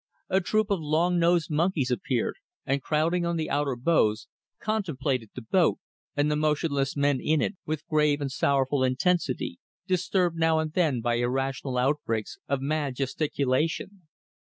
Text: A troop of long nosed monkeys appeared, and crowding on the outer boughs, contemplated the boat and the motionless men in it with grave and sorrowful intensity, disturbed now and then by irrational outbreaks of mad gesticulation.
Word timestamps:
A 0.29 0.41
troop 0.41 0.71
of 0.71 0.79
long 0.81 1.19
nosed 1.19 1.51
monkeys 1.51 1.91
appeared, 1.91 2.33
and 2.65 2.81
crowding 2.81 3.23
on 3.23 3.35
the 3.37 3.51
outer 3.51 3.75
boughs, 3.75 4.27
contemplated 4.59 5.29
the 5.35 5.43
boat 5.43 5.77
and 6.17 6.31
the 6.31 6.35
motionless 6.35 6.97
men 6.97 7.19
in 7.21 7.39
it 7.39 7.55
with 7.67 7.85
grave 7.85 8.19
and 8.19 8.31
sorrowful 8.31 8.83
intensity, 8.83 9.59
disturbed 9.85 10.37
now 10.37 10.57
and 10.57 10.73
then 10.73 11.01
by 11.01 11.17
irrational 11.17 11.77
outbreaks 11.77 12.39
of 12.47 12.61
mad 12.63 12.95
gesticulation. 12.95 14.07